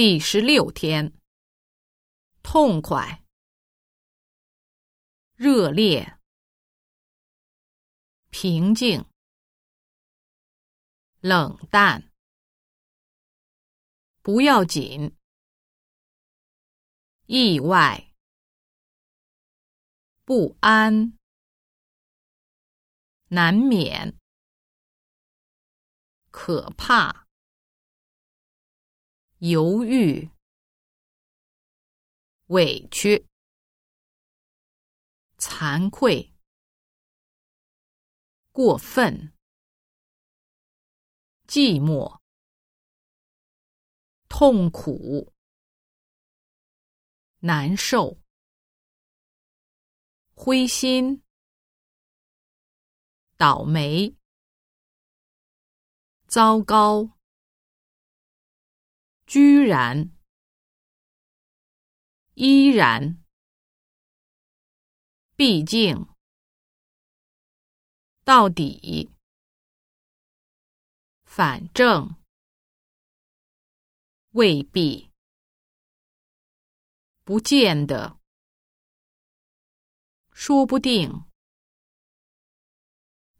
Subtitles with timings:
[0.00, 1.12] 第十六天，
[2.40, 3.24] 痛快、
[5.34, 6.20] 热烈、
[8.30, 9.04] 平静、
[11.18, 12.12] 冷淡、
[14.22, 15.16] 不要紧、
[17.26, 18.14] 意外、
[20.24, 21.18] 不安、
[23.30, 24.16] 难免、
[26.30, 27.27] 可怕。
[29.40, 30.28] 犹豫、
[32.46, 33.24] 委屈、
[35.36, 36.34] 惭愧、
[38.50, 39.32] 过分、
[41.46, 42.20] 寂寞、
[44.28, 45.32] 痛苦、
[47.38, 48.18] 难受、
[50.34, 51.22] 灰心、
[53.36, 54.16] 倒霉、
[56.26, 57.17] 糟糕。
[59.28, 60.10] 居然，
[62.32, 63.22] 依然，
[65.36, 66.08] 毕竟，
[68.24, 69.10] 到底，
[71.24, 72.16] 反正，
[74.30, 75.10] 未必，
[77.22, 78.18] 不见得，
[80.32, 81.26] 说不定，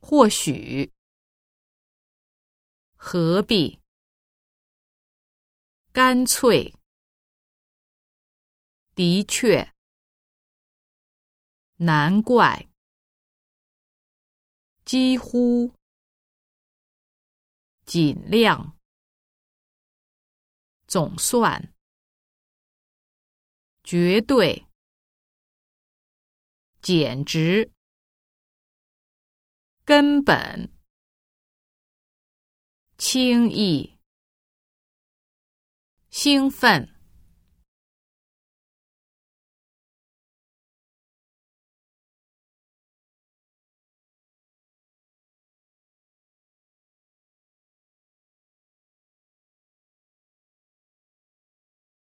[0.00, 0.92] 或许，
[2.94, 3.80] 何必？
[5.98, 6.72] 干脆，
[8.94, 9.74] 的确，
[11.78, 12.68] 难怪，
[14.84, 15.74] 几乎，
[17.84, 18.78] 尽量，
[20.86, 21.74] 总算，
[23.82, 24.68] 绝对，
[26.80, 27.72] 简直，
[29.84, 30.72] 根本，
[32.96, 33.97] 轻易。
[36.20, 36.88] 兴奋。